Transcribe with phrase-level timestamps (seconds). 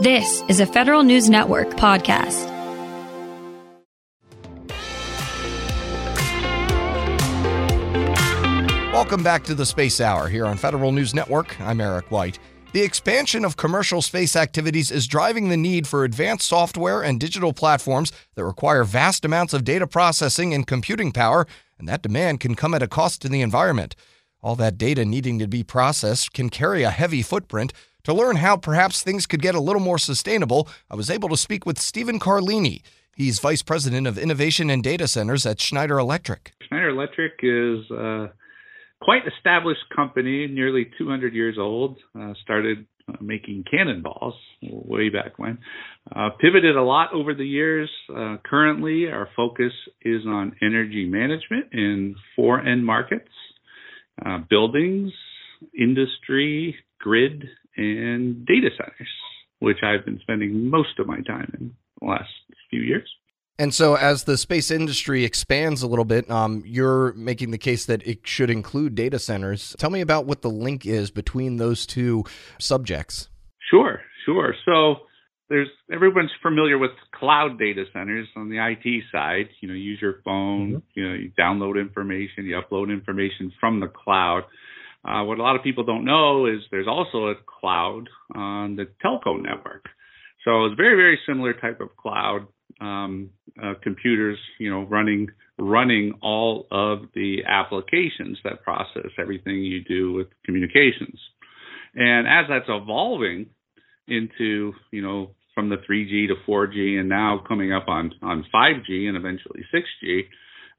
[0.00, 2.46] This is a Federal News Network podcast.
[8.92, 11.60] Welcome back to the Space Hour here on Federal News Network.
[11.60, 12.38] I'm Eric White.
[12.72, 17.52] The expansion of commercial space activities is driving the need for advanced software and digital
[17.52, 21.44] platforms that require vast amounts of data processing and computing power,
[21.76, 23.96] and that demand can come at a cost to the environment.
[24.42, 27.72] All that data needing to be processed can carry a heavy footprint.
[28.08, 31.36] To learn how perhaps things could get a little more sustainable, I was able to
[31.36, 32.80] speak with Steven Carlini.
[33.14, 36.54] He's Vice President of Innovation and Data Centers at Schneider Electric.
[36.66, 38.28] Schneider Electric is uh,
[39.02, 41.98] quite established company, nearly 200 years old.
[42.18, 45.58] Uh, started uh, making cannonballs way back when.
[46.10, 47.90] Uh, pivoted a lot over the years.
[48.08, 53.28] Uh, currently, our focus is on energy management in four end markets
[54.24, 55.12] uh, buildings,
[55.78, 57.44] industry, grid,
[57.78, 59.08] and data centers,
[59.60, 62.30] which I've been spending most of my time in the last
[62.70, 63.08] few years.
[63.60, 67.86] And so, as the space industry expands a little bit, um, you're making the case
[67.86, 69.74] that it should include data centers.
[69.78, 72.22] Tell me about what the link is between those two
[72.60, 73.28] subjects.
[73.68, 74.54] Sure, sure.
[74.64, 75.08] So,
[75.48, 79.48] there's everyone's familiar with cloud data centers on the IT side.
[79.60, 80.68] You know, use your phone.
[80.68, 80.78] Mm-hmm.
[80.94, 84.44] You know, you download information, you upload information from the cloud.
[85.04, 88.86] Uh, what a lot of people don't know is there's also a cloud on the
[89.04, 89.86] telco network.
[90.44, 92.46] So it's very, very similar type of cloud
[92.80, 93.30] um,
[93.62, 95.28] uh, computers, you know, running
[95.60, 101.18] running all of the applications that process everything you do with communications.
[101.96, 103.46] And as that's evolving
[104.06, 109.08] into, you know, from the 3G to 4G and now coming up on on 5G
[109.08, 110.20] and eventually 6G,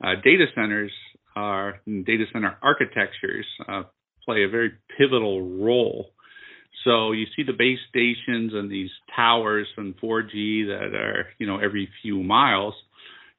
[0.02, 0.92] uh, data centers
[1.36, 3.84] are data center architectures uh,
[4.30, 6.12] play a very pivotal role
[6.84, 11.58] so you see the base stations and these towers and 4G that are, you know,
[11.58, 12.74] every few miles.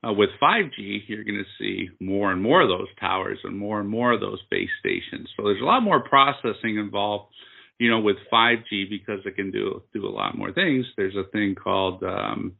[0.07, 3.81] Uh, with 5G, you're going to see more and more of those towers and more
[3.81, 5.29] and more of those base stations.
[5.37, 7.33] So there's a lot more processing involved,
[7.79, 10.87] you know, with 5G because it can do do a lot more things.
[10.97, 12.57] There's a thing called um,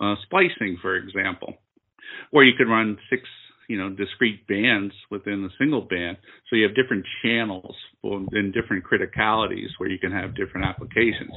[0.00, 1.54] uh, splicing, for example,
[2.32, 3.22] where you can run six
[3.70, 6.16] you know discrete bands within the single band.
[6.48, 11.30] So you have different channels in different criticalities where you can have different applications.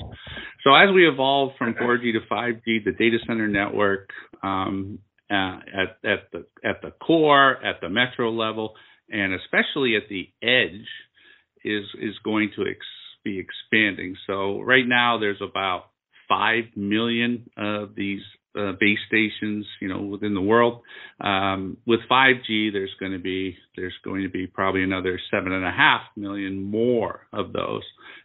[0.64, 4.10] So as we evolve from 4g to 5g the data center network
[4.42, 4.98] um,
[5.30, 8.74] uh, at, at the at the core at the metro level
[9.12, 10.88] and especially at the edge
[11.64, 14.16] is is going to ex- be expanding.
[14.26, 15.92] So right now there's about
[16.28, 18.22] 5 million of these
[18.58, 20.82] uh, base stations, you know, within the world.
[21.22, 25.66] Um, with 5G, there's going to be there's going to be probably another seven and
[25.66, 27.84] a half million more of those,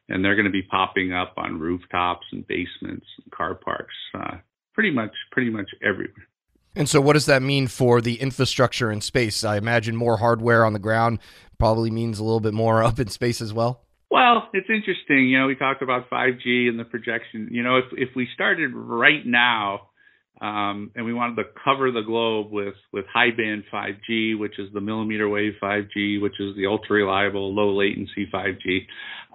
[0.08, 4.36] and they're going to be popping up on rooftops and basements and car parks, uh,
[4.74, 6.28] pretty much pretty much everywhere.
[6.76, 9.44] And so, what does that mean for the infrastructure in space?
[9.44, 11.18] I imagine more hardware on the ground
[11.58, 13.82] probably means a little bit more up in space as well.
[14.10, 15.28] Well, it's interesting.
[15.28, 17.48] You know, we talked about 5G and the projection.
[17.50, 19.88] You know, if if we started right now
[20.40, 24.72] um, and we wanted to cover the globe with with high band 5G, which is
[24.72, 28.86] the millimeter wave 5G, which is the ultra reliable low latency 5G.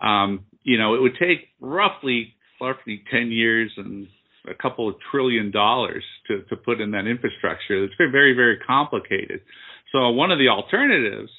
[0.06, 4.08] Um, you know, it would take roughly roughly 10 years and
[4.50, 7.84] a couple of trillion dollars to to put in that infrastructure.
[7.84, 9.41] It's very very complicated.
[9.91, 11.31] So one of the alternatives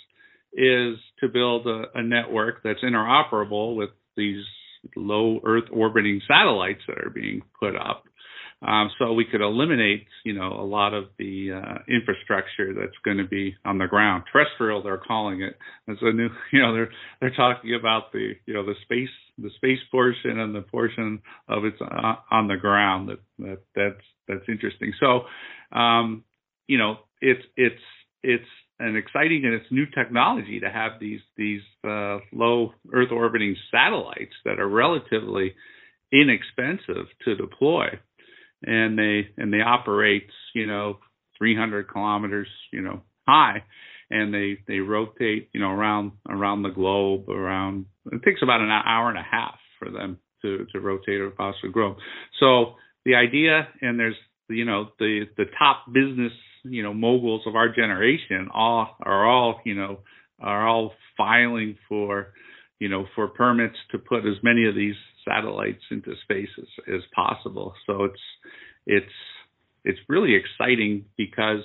[0.53, 4.45] is to build a, a network that's interoperable with these
[4.97, 8.05] low Earth orbiting satellites that are being put up.
[8.67, 13.19] Um, so we could eliminate, you know, a lot of the uh, infrastructure that's going
[13.19, 14.25] to be on the ground.
[14.33, 15.57] Terrestrial, they're calling it.
[15.87, 19.51] It's a new, you know, they're they're talking about the, you know, the space the
[19.57, 23.11] space portion and the portion of it's uh, on the ground.
[23.11, 24.93] That that that's that's interesting.
[24.99, 26.25] So, um,
[26.67, 27.83] you know, it's it's
[28.23, 28.49] it's
[28.79, 34.35] an exciting and it's new technology to have these these uh, low Earth orbiting satellites
[34.45, 35.55] that are relatively
[36.13, 37.89] inexpensive to deploy
[38.63, 40.99] and they and they operate you know
[41.39, 43.65] 300 kilometers you know high.
[44.11, 48.71] And they they rotate you know around around the globe around it takes about an
[48.71, 51.97] hour and a half for them to to rotate across the globe.
[52.39, 52.75] So
[53.05, 54.17] the idea and there's
[54.49, 56.33] you know the the top business
[56.65, 60.01] you know moguls of our generation all are all you know
[60.41, 62.33] are all filing for
[62.79, 67.01] you know for permits to put as many of these satellites into space as, as
[67.15, 67.75] possible.
[67.87, 68.21] So it's
[68.87, 69.13] it's
[69.85, 71.61] it's really exciting because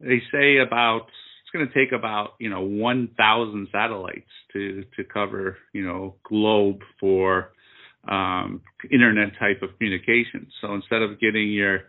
[0.00, 1.06] they say about
[1.42, 6.80] it's going to take about you know 1,000 satellites to to cover you know globe
[6.98, 7.52] for
[8.08, 10.46] um, internet type of communication.
[10.60, 11.80] So instead of getting your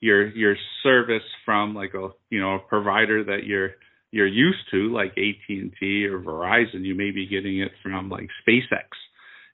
[0.00, 3.70] your your service from like a you know a provider that you're
[4.10, 8.86] you're used to like AT&T or Verizon, you may be getting it from like SpaceX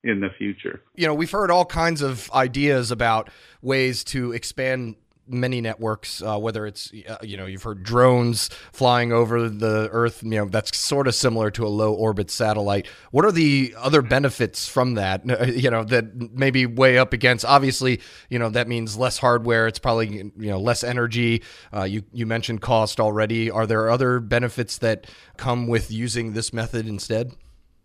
[0.04, 0.82] in the future.
[0.96, 4.96] You know, we've heard all kinds of ideas about ways to expand
[5.28, 10.22] many networks, uh, whether it's, uh, you know, you've heard drones flying over the Earth,
[10.22, 12.86] you know, that's sort of similar to a low orbit satellite.
[13.12, 17.44] What are the other benefits from that, you know, that maybe weigh up against?
[17.44, 19.66] Obviously, you know, that means less hardware.
[19.66, 21.42] It's probably, you know, less energy.
[21.72, 23.50] Uh, you, you mentioned cost already.
[23.50, 25.06] Are there other benefits that
[25.36, 27.32] come with using this method instead?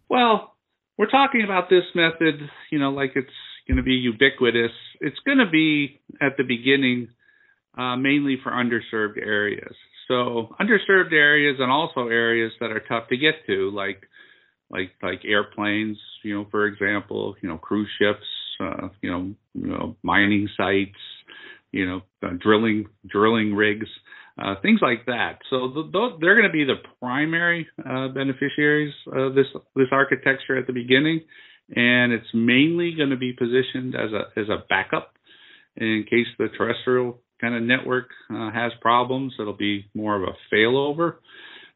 [0.10, 0.57] Well,
[0.98, 3.30] we're talking about this method, you know, like it's
[3.68, 4.72] going to be ubiquitous.
[5.00, 7.10] It's going to be at the beginning
[7.78, 9.76] uh, mainly for underserved areas.
[10.08, 14.02] So underserved areas and also areas that are tough to get to, like
[14.70, 18.26] like like airplanes, you know, for example, you know, cruise ships,
[18.60, 20.98] uh, you know, you know, mining sites,
[21.78, 23.88] you know, uh, drilling drilling rigs,
[24.42, 25.40] uh, things like that.
[25.50, 30.58] So the, the, they're going to be the primary uh, beneficiaries of this this architecture
[30.58, 31.22] at the beginning,
[31.70, 35.14] and it's mainly going to be positioned as a as a backup
[35.78, 39.34] in case the terrestrial kind of network uh, has problems.
[39.40, 41.18] It'll be more of a failover.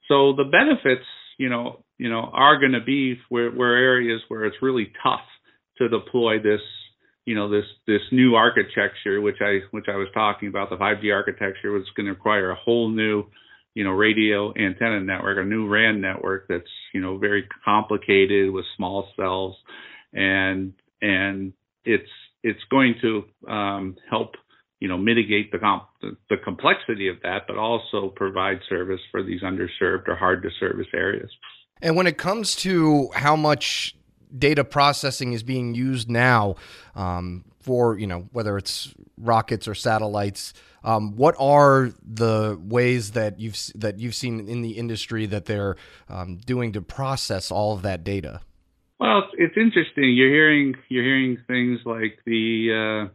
[0.08, 1.06] So the benefits,
[1.38, 5.22] you know, you know, are going to be where, where areas where it's really tough
[5.78, 6.62] to deploy this,
[7.26, 11.14] you know, this this new architecture, which I which I was talking about, the 5G
[11.14, 13.26] architecture, was going to require a whole new,
[13.76, 16.64] you know, radio antenna network, a new RAN network that's
[16.94, 19.56] you know very complicated with small cells,
[20.14, 21.54] and and
[21.86, 22.10] it's
[22.44, 24.32] it's going to um, help
[24.80, 29.42] you know mitigate the, comp- the complexity of that, but also provide service for these
[29.42, 31.30] underserved or hard to service areas.
[31.84, 33.96] And when it comes to how much
[34.38, 36.56] data processing is being used now
[36.96, 43.40] um, for you know whether it's rockets or satellites, um, what are the ways that
[43.40, 45.76] you've that you've seen in the industry that they're
[46.10, 48.42] um, doing to process all of that data?
[49.00, 50.14] Well, it's, interesting.
[50.14, 53.10] You're hearing you're hearing things like the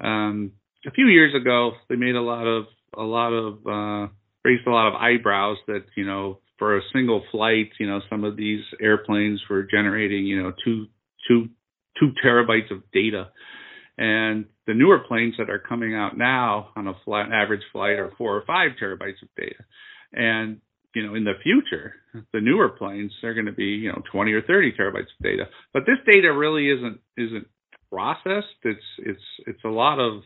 [0.00, 0.52] uh, um,
[0.86, 2.66] a few years ago, they made a lot of
[2.96, 4.12] a lot of uh,
[4.44, 8.22] raised a lot of eyebrows that you know for a single flight, you know, some
[8.22, 10.86] of these airplanes were generating you know two
[11.26, 11.48] two
[11.98, 13.30] two terabytes of data,
[13.98, 18.12] and the newer planes that are coming out now on a flat average flight are
[18.16, 19.64] four or five terabytes of data,
[20.12, 20.60] and
[20.94, 21.94] you know, in the future,
[22.32, 25.44] the newer planes they're going to be you know 20 or 30 terabytes of data.
[25.72, 27.46] But this data really isn't isn't
[27.90, 28.46] processed.
[28.64, 30.22] It's it's it's a lot of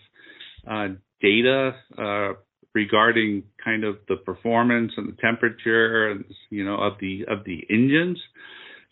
[0.69, 2.33] uh, data uh,
[2.75, 7.65] regarding kind of the performance and the temperature and you know of the of the
[7.71, 8.21] engines.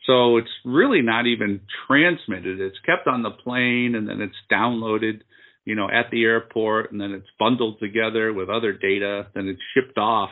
[0.06, 2.60] So it's really not even transmitted.
[2.60, 5.20] It's kept on the plane and then it's downloaded,
[5.64, 9.28] you know, at the airport and then it's bundled together with other data.
[9.32, 10.30] Then it's shipped off,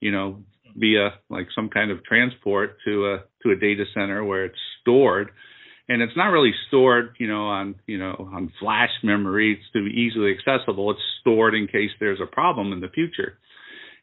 [0.00, 0.42] you know,
[0.76, 5.30] via like some kind of transport to a to a data center where it's stored
[5.88, 9.58] and it's not really stored, you know, on you know on flash memory.
[9.58, 10.90] It's too easily accessible.
[10.90, 13.38] It's stored in case there's a problem in the future,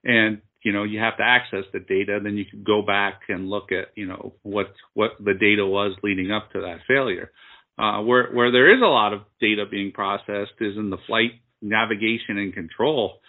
[0.03, 2.19] and you know you have to access the data.
[2.21, 5.95] Then you can go back and look at you know what what the data was
[6.03, 7.31] leading up to that failure.
[7.77, 11.31] Uh, where where there is a lot of data being processed is in the flight
[11.61, 13.19] navigation and control.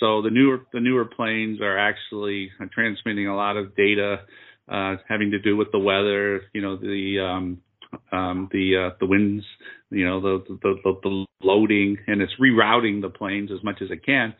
[0.00, 4.22] So the newer the newer planes are actually transmitting a lot of data
[4.68, 7.58] uh, having to do with the weather, you know, the um,
[8.12, 9.44] um, the uh, the winds,
[9.90, 13.90] you know, the, the the the loading, and it's rerouting the planes as much as
[13.90, 14.34] it can,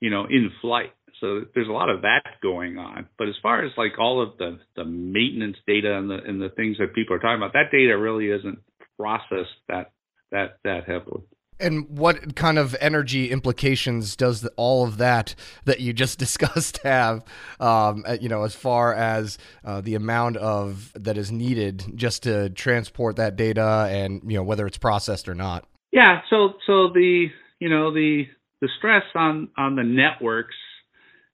[0.00, 0.92] you know, in flight.
[1.20, 3.08] So there's a lot of that going on.
[3.16, 6.50] But as far as like all of the the maintenance data and the and the
[6.50, 8.58] things that people are talking about, that data really isn't
[8.98, 9.92] processed that
[10.30, 11.22] that that heavily.
[11.60, 15.34] And what kind of energy implications does the, all of that
[15.64, 17.24] that you just discussed have?
[17.60, 22.50] Um, you know, as far as uh, the amount of that is needed just to
[22.50, 25.66] transport that data, and you know whether it's processed or not.
[25.92, 26.22] Yeah.
[26.30, 27.26] So so the
[27.60, 28.24] you know the
[28.60, 30.56] the stress on on the networks,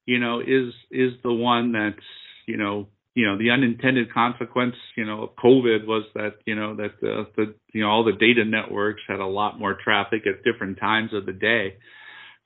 [0.06, 2.04] you know, is is the one that's
[2.46, 6.76] you know you know the unintended consequence you know of covid was that you know
[6.76, 10.44] that the, the you know all the data networks had a lot more traffic at
[10.44, 11.76] different times of the day.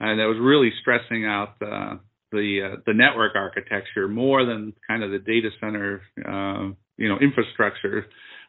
[0.00, 1.96] And that was really stressing out uh,
[2.32, 7.18] the uh, the network architecture more than kind of the data center uh, you know
[7.20, 8.06] infrastructure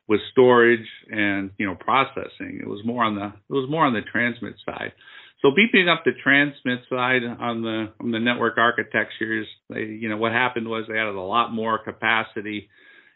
[0.08, 2.60] with storage and you know processing.
[2.62, 4.94] It was more on the it was more on the transmit side
[5.42, 10.18] so beefing up the transmit side on the on the network architectures, they you know
[10.18, 12.70] what happened was they added a lot more capacity,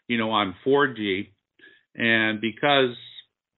[0.08, 1.28] you know, on 4G,
[1.96, 2.96] and because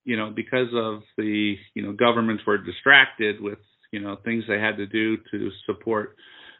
[0.05, 3.59] you know, because of the, you know, governments were distracted with,
[3.91, 6.15] you know, things they had to do to support,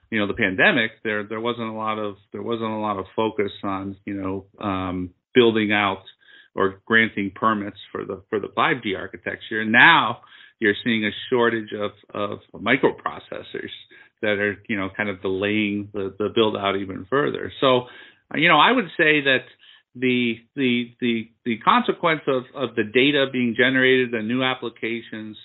[0.10, 3.06] you know, the pandemic, there there wasn't a lot of there wasn't a lot of
[3.16, 6.04] focus on, you know, um, building out
[6.56, 9.66] or granting permits for the for the 5G architecture.
[9.66, 10.22] Now
[10.64, 13.74] you're seeing a shortage of of microprocessors
[14.22, 17.52] that are, you know, kind of delaying the the build out even further.
[17.60, 17.88] So,
[18.34, 19.44] you know, I would say that
[19.96, 25.38] the the the the consequence of of the data being generated, the new applications,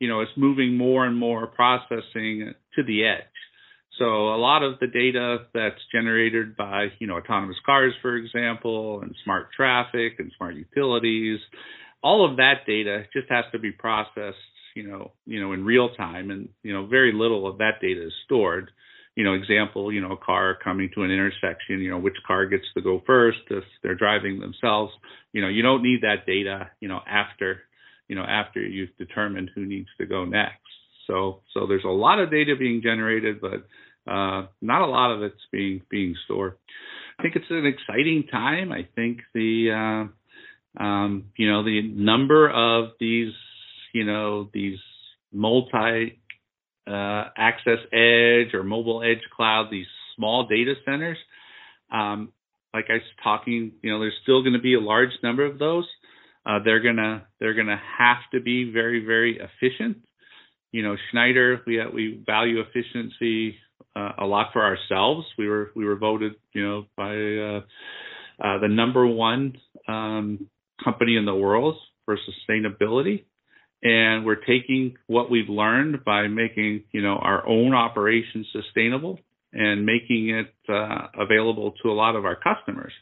[0.00, 3.22] you know, it's moving more and more processing to the edge.
[3.98, 9.00] So a lot of the data that's generated by, you know, autonomous cars, for example,
[9.00, 11.38] and smart traffic and smart utilities,
[12.02, 14.36] all of that data just has to be processed,
[14.76, 18.06] you know, you know, in real time, and you know, very little of that data
[18.06, 18.70] is stored
[19.16, 22.44] you know, example, you know, a car coming to an intersection, you know, which car
[22.46, 24.92] gets to go first if they're driving themselves.
[25.32, 27.62] You know, you don't need that data, you know, after,
[28.08, 30.60] you know, after you've determined who needs to go next.
[31.06, 33.66] So, so there's a lot of data being generated, but
[34.10, 36.58] uh, not a lot of it's being being stored.
[37.18, 38.70] I think it's an exciting time.
[38.70, 40.10] I think the,
[40.78, 43.32] uh, um, you know, the number of these,
[43.96, 44.78] you know, these
[45.32, 46.20] multi
[46.86, 51.16] uh, Access Edge or Mobile Edge Cloud, these small data centers.
[51.90, 52.30] Um,
[52.74, 55.58] like I was talking, you know, there's still going to be a large number of
[55.58, 55.86] those.
[56.44, 59.96] Uh, they're gonna they're gonna have to be very very efficient.
[60.72, 63.56] You know, Schneider we we value efficiency
[63.96, 65.26] uh, a lot for ourselves.
[65.38, 67.60] We were we were voted you know by uh,
[68.46, 69.56] uh the number one
[69.88, 70.48] um,
[70.84, 73.24] company in the world for sustainability
[73.82, 79.18] and we're taking what we've learned by making you know our own operations sustainable
[79.52, 82.92] and making it uh, available to a lot of our customers.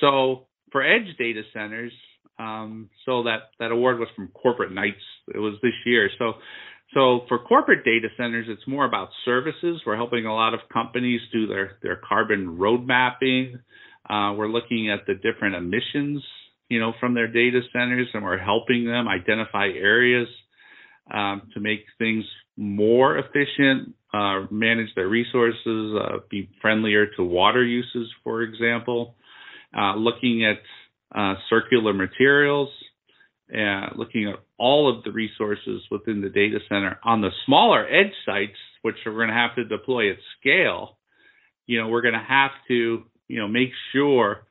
[0.00, 1.92] So for edge data centers,
[2.38, 5.02] um, so that that award was from Corporate Knights.
[5.34, 6.10] It was this year.
[6.18, 6.34] So
[6.94, 9.80] so for corporate data centers, it's more about services.
[9.86, 13.58] We're helping a lot of companies do their their carbon road mapping.
[14.08, 16.22] Uh, we're looking at the different emissions
[16.72, 20.28] you know, from their data centers, and we're helping them identify areas
[21.12, 22.24] um, to make things
[22.56, 29.14] more efficient, uh, manage their resources, uh, be friendlier to water uses, for example.
[29.76, 30.58] Uh, looking at
[31.18, 32.70] uh, circular materials,
[33.50, 38.12] and looking at all of the resources within the data center on the smaller edge
[38.24, 40.96] sites, which we're going to have to deploy at scale.
[41.66, 44.46] You know, we're going to have to, you know, make sure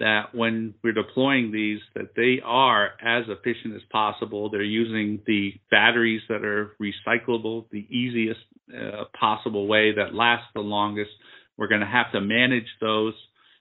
[0.00, 4.50] that when we're deploying these that they are as efficient as possible.
[4.50, 8.40] They're using the batteries that are recyclable the easiest
[8.74, 11.10] uh, possible way that lasts the longest.
[11.56, 13.14] We're going to have to manage those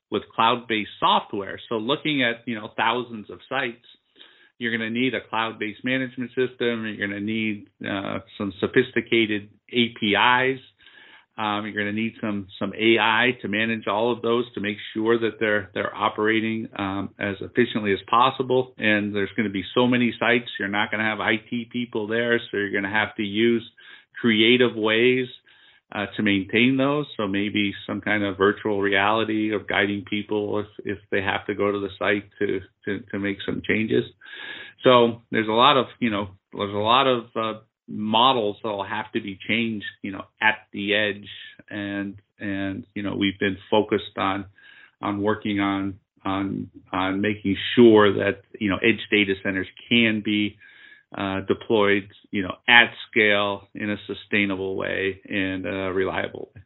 [0.10, 1.60] with cloud-based software.
[1.69, 3.86] So looking at you know thousands of sites
[4.60, 6.86] you're going to need a cloud-based management system.
[6.86, 10.60] You're going to need uh, some sophisticated apis
[11.39, 14.75] um, you're going to need some some AI to manage all of those to make
[14.93, 18.74] sure that they're they're operating um, as efficiently as possible.
[18.77, 22.08] And there's going to be so many sites, you're not going to have IT people
[22.08, 23.63] there, so you're going to have to use
[24.19, 25.27] creative ways
[25.96, 27.05] uh, to maintain those.
[27.15, 31.55] So maybe some kind of virtual reality of guiding people if if they have to
[31.55, 34.03] go to the site to to, to make some changes.
[34.84, 39.12] So there's a lot of you know there's a lot of uh, models that'll have
[39.13, 41.27] to be changed, you know, at the edge.
[41.69, 44.46] And and you know, we've been focused on
[45.01, 50.58] on working on on on making sure that you know edge data centers can be
[51.17, 56.62] uh, deployed, you know, at scale in a sustainable way and uh, reliable way.